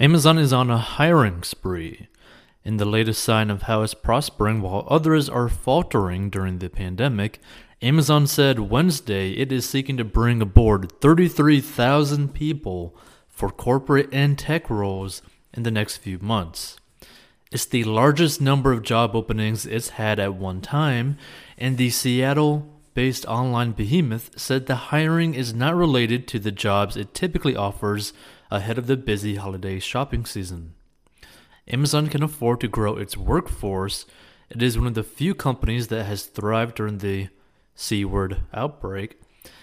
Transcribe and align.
Amazon 0.00 0.38
is 0.38 0.52
on 0.52 0.70
a 0.70 0.78
hiring 0.78 1.42
spree. 1.42 2.06
In 2.64 2.76
the 2.76 2.84
latest 2.84 3.20
sign 3.20 3.50
of 3.50 3.62
how 3.62 3.82
it's 3.82 3.94
prospering 3.94 4.62
while 4.62 4.86
others 4.88 5.28
are 5.28 5.48
faltering 5.48 6.30
during 6.30 6.60
the 6.60 6.70
pandemic, 6.70 7.40
Amazon 7.82 8.28
said 8.28 8.60
Wednesday 8.60 9.32
it 9.32 9.50
is 9.50 9.68
seeking 9.68 9.96
to 9.96 10.04
bring 10.04 10.40
aboard 10.40 10.92
33,000 11.00 12.32
people 12.32 12.96
for 13.28 13.50
corporate 13.50 14.08
and 14.12 14.38
tech 14.38 14.70
roles 14.70 15.20
in 15.52 15.64
the 15.64 15.70
next 15.72 15.96
few 15.96 16.20
months. 16.20 16.76
It's 17.50 17.64
the 17.64 17.82
largest 17.82 18.40
number 18.40 18.70
of 18.70 18.84
job 18.84 19.16
openings 19.16 19.66
it's 19.66 19.90
had 19.90 20.20
at 20.20 20.34
one 20.34 20.60
time, 20.60 21.18
and 21.56 21.76
the 21.76 21.90
Seattle 21.90 22.72
based 22.94 23.26
online 23.26 23.72
behemoth 23.72 24.30
said 24.38 24.66
the 24.66 24.76
hiring 24.76 25.34
is 25.34 25.52
not 25.52 25.74
related 25.74 26.28
to 26.28 26.38
the 26.38 26.52
jobs 26.52 26.96
it 26.96 27.14
typically 27.14 27.56
offers 27.56 28.12
ahead 28.50 28.78
of 28.78 28.86
the 28.86 28.96
busy 28.96 29.36
holiday 29.36 29.78
shopping 29.78 30.24
season. 30.24 30.74
Amazon 31.70 32.08
can 32.08 32.22
afford 32.22 32.60
to 32.60 32.68
grow 32.68 32.96
its 32.96 33.16
workforce. 33.16 34.06
It 34.50 34.62
is 34.62 34.78
one 34.78 34.86
of 34.86 34.94
the 34.94 35.02
few 35.02 35.34
companies 35.34 35.88
that 35.88 36.04
has 36.04 36.24
thrived 36.24 36.76
during 36.76 36.98
the 36.98 37.28
C 37.74 38.04
word 38.04 38.40
outbreak, 38.54 39.20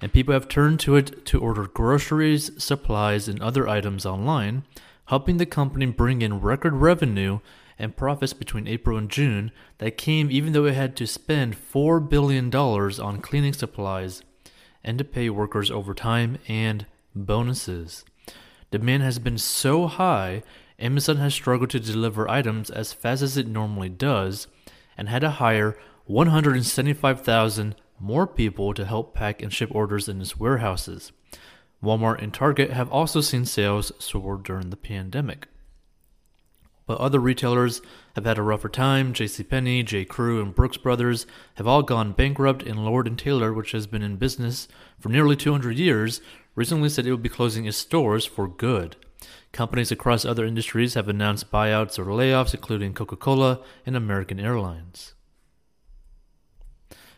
and 0.00 0.12
people 0.12 0.34
have 0.34 0.48
turned 0.48 0.78
to 0.80 0.96
it 0.96 1.24
to 1.26 1.40
order 1.40 1.66
groceries, 1.66 2.50
supplies, 2.62 3.28
and 3.28 3.40
other 3.40 3.66
items 3.66 4.04
online, 4.04 4.64
helping 5.06 5.38
the 5.38 5.46
company 5.46 5.86
bring 5.86 6.20
in 6.20 6.40
record 6.40 6.74
revenue 6.74 7.40
and 7.78 7.96
profits 7.96 8.32
between 8.32 8.66
April 8.66 8.96
and 8.96 9.10
June 9.10 9.50
that 9.78 9.96
came 9.96 10.30
even 10.30 10.52
though 10.52 10.64
it 10.66 10.74
had 10.74 10.96
to 10.96 11.06
spend 11.06 11.56
$4 11.56 12.08
billion 12.08 12.54
on 12.54 13.20
cleaning 13.20 13.52
supplies 13.52 14.22
and 14.84 14.98
to 14.98 15.04
pay 15.04 15.28
workers 15.30 15.70
overtime 15.70 16.38
and 16.48 16.86
bonuses. 17.14 18.04
Demand 18.70 19.02
has 19.02 19.18
been 19.18 19.38
so 19.38 19.86
high, 19.86 20.42
Amazon 20.78 21.16
has 21.16 21.34
struggled 21.34 21.70
to 21.70 21.80
deliver 21.80 22.28
items 22.28 22.70
as 22.70 22.92
fast 22.92 23.22
as 23.22 23.36
it 23.36 23.46
normally 23.46 23.88
does 23.88 24.46
and 24.96 25.08
had 25.08 25.20
to 25.20 25.30
hire 25.30 25.76
175,000 26.04 27.74
more 27.98 28.26
people 28.26 28.74
to 28.74 28.84
help 28.84 29.14
pack 29.14 29.42
and 29.42 29.52
ship 29.52 29.70
orders 29.72 30.08
in 30.08 30.20
its 30.20 30.38
warehouses. 30.38 31.12
Walmart 31.82 32.22
and 32.22 32.32
Target 32.32 32.72
have 32.72 32.90
also 32.90 33.20
seen 33.20 33.44
sales 33.44 33.92
soar 33.98 34.36
during 34.36 34.70
the 34.70 34.76
pandemic. 34.76 35.48
But 36.86 36.98
other 36.98 37.18
retailers 37.18 37.82
have 38.14 38.24
had 38.24 38.38
a 38.38 38.42
rougher 38.42 38.68
time. 38.68 39.12
JCPenney, 39.12 39.84
J. 39.84 40.04
Crew, 40.04 40.40
and 40.40 40.54
Brooks 40.54 40.76
Brothers 40.76 41.26
have 41.56 41.66
all 41.66 41.82
gone 41.82 42.12
bankrupt, 42.12 42.62
and 42.62 42.84
Lord 42.84 43.08
and 43.08 43.18
Taylor, 43.18 43.52
which 43.52 43.72
has 43.72 43.88
been 43.88 44.02
in 44.02 44.16
business 44.16 44.68
for 44.98 45.08
nearly 45.08 45.34
200 45.34 45.76
years, 45.76 46.20
recently 46.56 46.88
said 46.88 47.06
it 47.06 47.12
would 47.12 47.22
be 47.22 47.28
closing 47.28 47.66
its 47.66 47.76
stores 47.76 48.26
for 48.26 48.48
good. 48.48 48.96
Companies 49.52 49.92
across 49.92 50.24
other 50.24 50.44
industries 50.44 50.94
have 50.94 51.08
announced 51.08 51.52
buyouts 51.52 51.98
or 51.98 52.06
layoffs, 52.06 52.52
including 52.52 52.92
Coca 52.92 53.16
Cola 53.16 53.60
and 53.86 53.94
American 53.94 54.40
Airlines. 54.40 55.14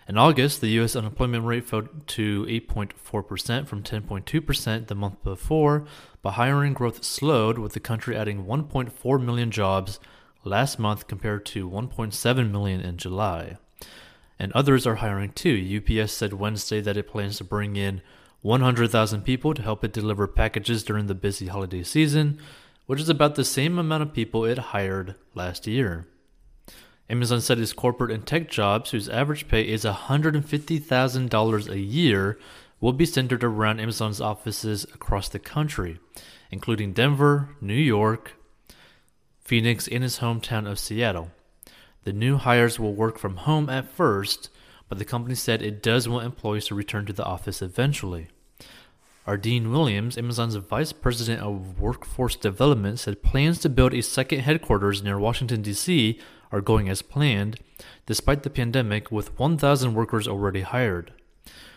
In 0.08 0.16
August, 0.16 0.60
the 0.60 0.68
U.S. 0.68 0.96
unemployment 0.96 1.44
rate 1.44 1.66
fell 1.66 1.82
to 2.06 2.44
8.4% 2.46 3.66
from 3.66 3.82
10.2% 3.82 4.86
the 4.86 4.94
month 4.94 5.22
before, 5.22 5.84
but 6.22 6.32
hiring 6.32 6.72
growth 6.72 7.04
slowed, 7.04 7.58
with 7.58 7.74
the 7.74 7.80
country 7.80 8.16
adding 8.16 8.46
1.4 8.46 9.22
million 9.22 9.50
jobs 9.50 10.00
last 10.44 10.78
month 10.78 11.08
compared 11.08 11.44
to 11.46 11.68
1.7 11.68 12.50
million 12.50 12.80
in 12.80 12.96
July. 12.96 13.58
And 14.38 14.50
others 14.52 14.86
are 14.86 14.96
hiring 14.96 15.32
too. 15.32 15.82
UPS 15.82 16.12
said 16.12 16.32
Wednesday 16.32 16.80
that 16.80 16.96
it 16.96 17.08
plans 17.08 17.36
to 17.38 17.44
bring 17.44 17.76
in 17.76 18.00
100,000 18.42 19.22
people 19.22 19.52
to 19.54 19.62
help 19.62 19.84
it 19.84 19.92
deliver 19.92 20.26
packages 20.26 20.82
during 20.82 21.06
the 21.06 21.14
busy 21.14 21.48
holiday 21.48 21.82
season, 21.82 22.38
which 22.86 23.00
is 23.00 23.08
about 23.08 23.34
the 23.34 23.44
same 23.44 23.78
amount 23.78 24.02
of 24.02 24.12
people 24.12 24.44
it 24.44 24.58
hired 24.58 25.14
last 25.34 25.66
year. 25.66 26.06
Amazon 27.10 27.40
said 27.40 27.58
its 27.58 27.72
corporate 27.72 28.10
and 28.10 28.26
tech 28.26 28.50
jobs, 28.50 28.90
whose 28.90 29.08
average 29.08 29.48
pay 29.48 29.62
is 29.62 29.84
$150,000 29.84 31.68
a 31.68 31.78
year, 31.80 32.38
will 32.80 32.92
be 32.92 33.06
centered 33.06 33.42
around 33.42 33.80
Amazon's 33.80 34.20
offices 34.20 34.84
across 34.94 35.28
the 35.28 35.38
country, 35.38 35.98
including 36.50 36.92
Denver, 36.92 37.56
New 37.60 37.74
York, 37.74 38.34
Phoenix, 39.40 39.88
and 39.88 40.02
his 40.02 40.18
hometown 40.18 40.70
of 40.70 40.78
Seattle. 40.78 41.30
The 42.04 42.12
new 42.12 42.36
hires 42.36 42.78
will 42.78 42.94
work 42.94 43.18
from 43.18 43.38
home 43.38 43.68
at 43.68 43.90
first, 43.90 44.50
but 44.88 44.98
the 44.98 45.04
company 45.04 45.34
said 45.34 45.60
it 45.60 45.82
does 45.82 46.08
want 46.08 46.24
employees 46.24 46.66
to 46.66 46.74
return 46.74 47.06
to 47.06 47.12
the 47.12 47.24
office 47.24 47.60
eventually. 47.60 48.28
Ardine 49.28 49.70
Williams, 49.70 50.16
Amazon's 50.16 50.54
vice 50.54 50.92
president 50.94 51.42
of 51.42 51.78
workforce 51.78 52.34
development, 52.34 52.98
said 52.98 53.22
plans 53.22 53.58
to 53.58 53.68
build 53.68 53.92
a 53.92 54.00
second 54.00 54.40
headquarters 54.40 55.02
near 55.02 55.18
Washington, 55.18 55.60
D.C. 55.60 56.18
are 56.50 56.62
going 56.62 56.88
as 56.88 57.02
planned, 57.02 57.60
despite 58.06 58.42
the 58.42 58.48
pandemic, 58.48 59.12
with 59.12 59.38
1,000 59.38 59.92
workers 59.92 60.26
already 60.26 60.62
hired. 60.62 61.12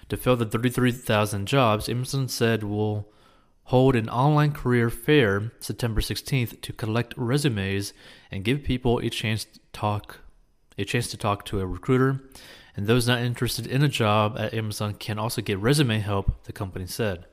To 0.08 0.16
fill 0.16 0.38
the 0.38 0.46
33,000 0.46 1.46
jobs, 1.46 1.90
Amazon 1.90 2.30
said 2.30 2.64
will 2.64 3.12
hold 3.66 3.98
an 3.98 4.08
online 4.08 4.54
career 4.54 4.90
fair 4.90 5.52
September 5.60 6.00
16th 6.00 6.62
to 6.62 6.72
collect 6.72 7.14
resumes 7.18 7.92
and 8.32 8.46
give 8.46 8.64
people 8.64 9.00
a 9.00 9.10
chance 9.10 9.44
to 9.44 9.60
talk 9.74 10.20
a 10.78 10.86
chance 10.86 11.08
to 11.12 11.18
talk 11.18 11.44
to 11.46 11.60
a 11.60 11.66
recruiter 11.66 12.22
and 12.76 12.88
those 12.88 13.08
not 13.08 13.20
interested 13.20 13.68
in 13.68 13.84
a 13.84 13.90
job 13.90 14.38
at 14.40 14.54
Amazon 14.54 14.94
can 14.94 15.20
also 15.20 15.42
get 15.42 15.60
resume 15.60 16.00
help, 16.00 16.46
the 16.46 16.54
company 16.54 16.88
said. 16.88 17.26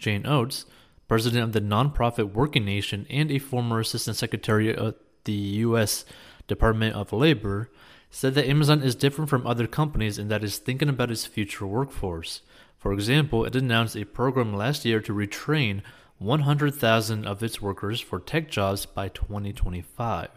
Jane 0.00 0.26
Oates, 0.26 0.64
president 1.06 1.44
of 1.44 1.52
the 1.52 1.60
nonprofit 1.60 2.32
Working 2.32 2.64
Nation 2.64 3.06
and 3.10 3.30
a 3.30 3.38
former 3.38 3.78
assistant 3.78 4.16
secretary 4.16 4.74
of 4.74 4.94
the 5.24 5.32
U.S. 5.32 6.04
Department 6.48 6.96
of 6.96 7.12
Labor, 7.12 7.70
said 8.10 8.34
that 8.34 8.48
Amazon 8.48 8.82
is 8.82 8.94
different 8.96 9.30
from 9.30 9.46
other 9.46 9.68
companies 9.68 10.18
in 10.18 10.28
that 10.28 10.42
it's 10.42 10.58
thinking 10.58 10.88
about 10.88 11.10
its 11.10 11.26
future 11.26 11.66
workforce. 11.66 12.40
For 12.78 12.92
example, 12.92 13.44
it 13.44 13.54
announced 13.54 13.94
a 13.94 14.04
program 14.04 14.54
last 14.54 14.84
year 14.84 15.00
to 15.00 15.12
retrain 15.12 15.82
100,000 16.18 17.26
of 17.26 17.42
its 17.42 17.62
workers 17.62 18.00
for 18.00 18.18
tech 18.18 18.50
jobs 18.50 18.86
by 18.86 19.08
2025. 19.08 20.28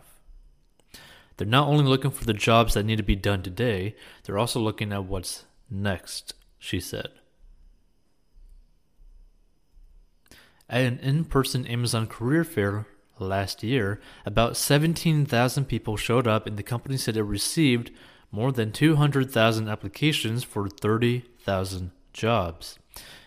They're 1.38 1.48
not 1.48 1.68
only 1.68 1.86
looking 1.86 2.12
for 2.12 2.26
the 2.26 2.34
jobs 2.34 2.74
that 2.74 2.84
need 2.84 2.98
to 2.98 3.04
be 3.04 3.16
done 3.16 3.42
today, 3.42 3.96
they're 4.24 4.38
also 4.38 4.60
looking 4.60 4.94
at 4.94 5.06
what's 5.06 5.46
next, 5.70 6.34
she 6.60 6.80
said. 6.80 7.10
At 10.70 10.82
an 10.82 11.00
in 11.00 11.26
person 11.26 11.68
Amazon 11.68 12.08
career 12.08 12.44
fair 12.44 12.88
last 13.20 13.64
year, 13.64 14.00
about 14.26 14.58
17,000 14.58 15.66
people 15.66 15.98
showed 15.98 16.28
up, 16.28 16.48
and 16.48 16.58
the 16.58 16.64
company 16.64 16.98
said 16.98 17.18
it 17.18 17.24
received 17.24 17.92
more 18.32 18.52
than 18.52 18.72
200,000 18.72 19.70
applications 19.70 20.44
for 20.44 20.68
30,000 20.68 21.92
jobs. 22.14 22.80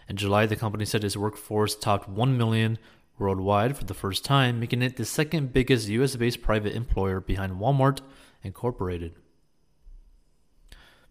In 0.08 0.16
July, 0.16 0.46
the 0.46 0.56
company 0.56 0.84
said 0.84 1.04
its 1.04 1.16
workforce 1.16 1.75
topped 1.75 2.08
1 2.08 2.36
million 2.36 2.78
worldwide 3.19 3.76
for 3.76 3.84
the 3.84 3.94
first 3.94 4.25
time, 4.25 4.60
making 4.60 4.82
it 4.82 4.96
the 4.96 5.04
second 5.04 5.52
biggest 5.52 5.88
US 5.88 6.16
based 6.16 6.42
private 6.42 6.75
employer 6.75 7.20
behind 7.20 7.54
Walmart 7.54 8.00
Incorporated. 8.42 9.14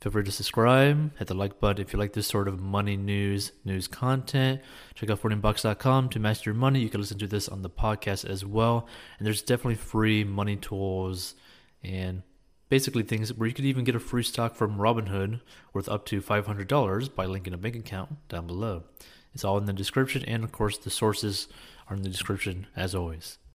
Feel 0.06 0.12
free 0.12 0.24
to 0.24 0.32
subscribe, 0.32 1.18
hit 1.18 1.28
the 1.30 1.34
like 1.34 1.60
button 1.60 1.82
if 1.82 1.92
you 1.92 1.98
like 1.98 2.14
this 2.14 2.28
sort 2.28 2.48
of 2.48 2.60
money 2.60 2.96
news, 2.96 3.54
news 3.64 3.88
content. 3.88 4.62
Check 4.94 5.10
out 5.10 5.20
14bucks.com 5.20 6.10
to 6.10 6.20
master 6.20 6.52
your 6.52 6.56
money. 6.56 6.80
You 6.80 6.92
can 6.92 7.02
listen 7.02 7.18
to 7.18 7.26
this 7.26 7.50
on 7.50 7.64
the 7.64 7.72
podcast 7.72 8.24
as 8.24 8.46
well. 8.46 8.88
And 9.18 9.26
there's 9.26 9.42
definitely 9.42 9.78
free 9.78 10.24
money 10.24 10.58
tools 10.58 11.34
and 11.84 12.22
basically 12.70 13.02
things 13.02 13.34
where 13.34 13.48
you 13.48 13.56
could 13.56 13.66
even 13.66 13.84
get 13.84 13.96
a 13.96 14.00
free 14.00 14.22
stock 14.22 14.54
from 14.54 14.78
Robinhood 14.78 15.42
worth 15.74 15.90
up 15.90 16.06
to 16.06 16.22
$500 16.22 17.16
by 17.16 17.26
linking 17.26 17.56
a 17.56 17.58
bank 17.58 17.76
account 17.76 18.30
down 18.30 18.46
below. 18.46 18.84
It's 19.34 19.44
all 19.44 19.58
in 19.58 19.66
the 19.66 19.74
description, 19.74 20.24
and 20.26 20.44
of 20.44 20.52
course, 20.52 20.78
the 20.78 20.92
sources 20.92 21.48
are 21.90 21.96
in 21.96 22.04
the 22.04 22.10
description 22.10 22.68
as 22.76 22.94
always. 22.94 23.40